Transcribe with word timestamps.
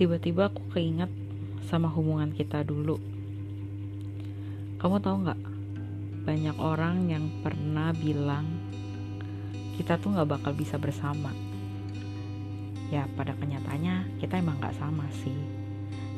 tiba-tiba 0.00 0.48
aku 0.48 0.64
keinget 0.72 1.12
sama 1.68 1.92
hubungan 1.92 2.32
kita 2.32 2.64
dulu. 2.64 2.96
Kamu 4.80 4.96
tahu 4.96 5.28
nggak? 5.28 5.40
Banyak 6.24 6.56
orang 6.56 7.12
yang 7.12 7.28
pernah 7.44 7.92
bilang 7.92 8.48
kita 9.76 10.00
tuh 10.00 10.16
nggak 10.16 10.40
bakal 10.40 10.56
bisa 10.56 10.80
bersama. 10.80 11.28
Ya 12.88 13.04
pada 13.12 13.36
kenyataannya 13.36 14.24
kita 14.24 14.40
emang 14.40 14.56
nggak 14.56 14.80
sama 14.80 15.04
sih. 15.20 15.36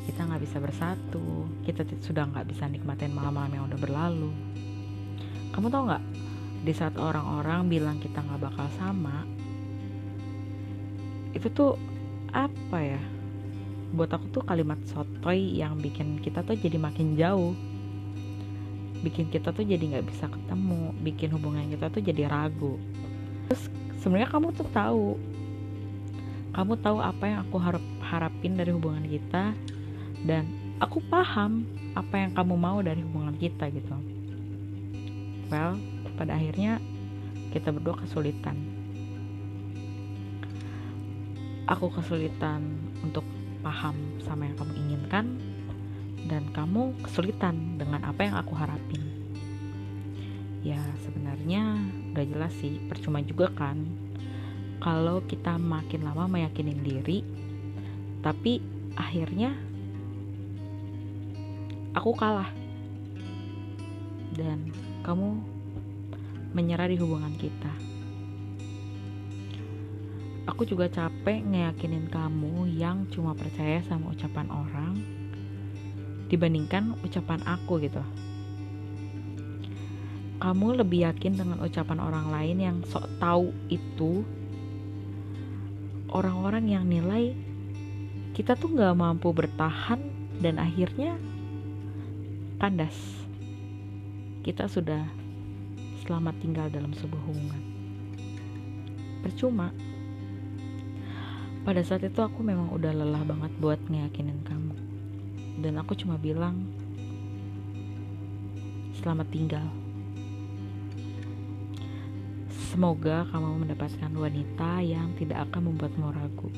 Kita 0.07 0.31
nggak 0.31 0.47
bisa 0.47 0.63
bersatu. 0.63 1.51
Kita 1.67 1.83
sudah 1.99 2.23
nggak 2.31 2.55
bisa 2.55 2.71
nikmatin 2.71 3.11
malam-malam 3.11 3.51
yang 3.51 3.63
udah 3.67 3.79
berlalu. 3.83 4.31
Kamu 5.51 5.67
tahu 5.67 5.91
nggak? 5.91 6.03
Di 6.63 6.71
saat 6.71 6.95
orang-orang 6.95 7.67
bilang 7.67 7.99
kita 7.99 8.23
nggak 8.23 8.47
bakal 8.47 8.67
sama, 8.79 9.27
itu 11.35 11.51
tuh 11.51 11.75
apa 12.31 12.79
ya? 12.79 13.12
Buat 13.93 14.09
aku 14.09 14.25
tuh 14.33 14.43
kalimat 14.43 14.81
sotoy 14.89 15.61
yang 15.61 15.77
bikin 15.77 16.17
kita 16.17 16.41
tuh 16.41 16.57
jadi 16.57 16.81
makin 16.81 17.13
jauh. 17.13 17.53
Bikin 19.05 19.29
kita 19.29 19.53
tuh 19.53 19.61
jadi 19.61 19.79
nggak 19.79 20.09
bisa 20.09 20.25
ketemu 20.25 20.97
bikin 21.05 21.29
hubungan 21.29 21.69
kita 21.69 21.93
tuh 21.93 22.01
jadi 22.01 22.25
ragu. 22.25 22.81
Terus 23.47 23.69
sebenarnya 24.01 24.33
kamu 24.33 24.47
tuh 24.57 24.67
tahu. 24.73 25.07
Kamu 26.57 26.73
tahu 26.81 26.97
apa 27.01 27.23
yang 27.29 27.39
aku 27.45 27.57
harap 27.61 27.85
harapin 28.01 28.57
dari 28.57 28.73
hubungan 28.73 29.05
kita 29.05 29.53
dan 30.25 30.45
aku 30.81 31.01
paham 31.09 31.65
apa 31.93 32.17
yang 32.17 32.31
kamu 32.33 32.53
mau 32.57 32.81
dari 32.81 33.05
hubungan 33.05 33.37
kita 33.37 33.69
gitu. 33.69 33.93
Well 35.53 35.77
pada 36.17 36.37
akhirnya 36.37 36.81
kita 37.53 37.69
berdua 37.69 38.01
kesulitan. 38.01 38.57
Aku 41.69 41.93
kesulitan 41.93 42.65
untuk 43.05 43.25
paham 43.63 43.95
sama 44.21 44.45
yang 44.45 44.59
kamu 44.59 44.73
inginkan 44.75 45.25
dan 46.27 46.43
kamu 46.51 46.93
kesulitan 46.99 47.79
dengan 47.79 48.03
apa 48.03 48.27
yang 48.27 48.35
aku 48.35 48.53
harapin. 48.53 49.01
Ya 50.63 50.79
sebenarnya 51.07 51.79
udah 52.11 52.25
jelas 52.27 52.53
sih 52.59 52.83
percuma 52.91 53.23
juga 53.23 53.47
kan? 53.55 53.79
Kalau 54.83 55.23
kita 55.23 55.55
makin 55.55 56.03
lama 56.03 56.27
meyakinin 56.27 56.83
diri 56.83 57.23
tapi 58.19 58.59
akhirnya 58.99 59.55
aku 61.95 62.11
kalah. 62.19 62.51
Dan 64.33 64.73
kamu 65.05 65.39
menyerah 66.57 66.89
di 66.89 66.97
hubungan 66.97 67.33
kita 67.37 67.69
aku 70.43 70.67
juga 70.67 70.91
capek 70.91 71.39
ngeyakinin 71.39 72.11
kamu 72.11 72.67
yang 72.75 73.07
cuma 73.07 73.31
percaya 73.31 73.79
sama 73.87 74.11
ucapan 74.11 74.47
orang 74.51 74.93
dibandingkan 76.27 76.97
ucapan 77.05 77.39
aku 77.47 77.79
gitu. 77.83 78.03
Kamu 80.43 80.75
lebih 80.75 81.07
yakin 81.07 81.39
dengan 81.39 81.63
ucapan 81.63 82.03
orang 82.03 82.27
lain 82.27 82.57
yang 82.59 82.77
sok 82.83 83.07
tahu 83.15 83.55
itu? 83.71 84.27
Orang-orang 86.11 86.67
yang 86.67 86.83
nilai 86.83 87.31
kita 88.35 88.59
tuh 88.59 88.75
gak 88.75 88.97
mampu 88.97 89.31
bertahan 89.31 90.03
dan 90.43 90.59
akhirnya 90.59 91.15
kandas. 92.59 92.97
Kita 94.43 94.67
sudah 94.67 95.07
selamat 96.03 96.35
tinggal 96.43 96.67
dalam 96.67 96.91
sebuah 96.91 97.23
hubungan. 97.23 97.61
Percuma 99.23 99.71
pada 101.63 101.79
saat 101.79 102.03
itu 102.03 102.19
aku 102.19 102.43
memang 102.43 102.75
udah 102.75 102.91
lelah 102.91 103.23
banget 103.23 103.51
buat 103.63 103.79
ngeyakinin 103.87 104.43
kamu. 104.43 104.75
Dan 105.63 105.79
aku 105.79 105.95
cuma 105.95 106.19
bilang 106.19 106.67
selamat 108.99 109.27
tinggal. 109.31 109.67
Semoga 112.51 113.23
kamu 113.31 113.63
mendapatkan 113.63 114.11
wanita 114.11 114.83
yang 114.83 115.15
tidak 115.15 115.47
akan 115.47 115.71
membuatmu 115.71 116.07
ragu. 116.11 116.49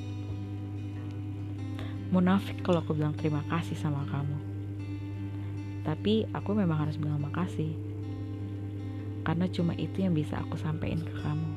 Munafik 2.09 2.65
kalau 2.65 2.81
aku 2.81 2.97
bilang 2.97 3.13
terima 3.13 3.45
kasih 3.45 3.77
sama 3.77 4.09
kamu. 4.09 4.37
Tapi 5.85 6.25
aku 6.33 6.57
memang 6.57 6.81
harus 6.81 6.97
bilang 6.97 7.21
makasih. 7.21 7.77
Karena 9.21 9.45
cuma 9.53 9.77
itu 9.77 10.01
yang 10.01 10.17
bisa 10.17 10.41
aku 10.41 10.57
sampaikan 10.57 11.05
ke 11.05 11.13
kamu 11.21 11.54